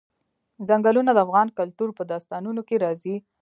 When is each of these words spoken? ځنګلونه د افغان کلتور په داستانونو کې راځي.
ځنګلونه 0.67 1.11
د 1.13 1.17
افغان 1.25 1.47
کلتور 1.59 1.89
په 1.97 2.03
داستانونو 2.11 2.61
کې 2.67 2.75
راځي. 2.83 3.15